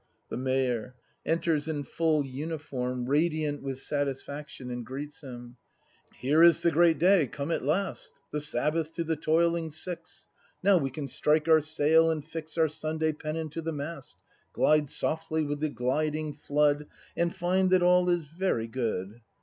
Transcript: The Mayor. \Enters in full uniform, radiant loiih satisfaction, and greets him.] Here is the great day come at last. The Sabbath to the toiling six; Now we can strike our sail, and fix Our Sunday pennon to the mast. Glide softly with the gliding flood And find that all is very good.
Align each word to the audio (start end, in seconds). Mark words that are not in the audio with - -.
The 0.29 0.35
Mayor. 0.35 0.95
\Enters 1.27 1.67
in 1.67 1.83
full 1.83 2.25
uniform, 2.25 3.05
radiant 3.05 3.63
loiih 3.63 3.77
satisfaction, 3.77 4.71
and 4.71 4.83
greets 4.83 5.21
him.] 5.21 5.57
Here 6.15 6.41
is 6.41 6.63
the 6.63 6.71
great 6.71 6.97
day 6.97 7.27
come 7.27 7.51
at 7.51 7.61
last. 7.61 8.13
The 8.31 8.41
Sabbath 8.41 8.91
to 8.95 9.03
the 9.03 9.15
toiling 9.15 9.69
six; 9.69 10.27
Now 10.63 10.79
we 10.79 10.89
can 10.89 11.07
strike 11.07 11.47
our 11.47 11.61
sail, 11.61 12.09
and 12.09 12.25
fix 12.25 12.57
Our 12.57 12.67
Sunday 12.67 13.13
pennon 13.13 13.49
to 13.49 13.61
the 13.61 13.71
mast. 13.71 14.17
Glide 14.53 14.89
softly 14.89 15.43
with 15.43 15.59
the 15.59 15.69
gliding 15.69 16.33
flood 16.33 16.87
And 17.15 17.35
find 17.35 17.69
that 17.69 17.83
all 17.83 18.09
is 18.09 18.25
very 18.25 18.65
good. 18.65 19.21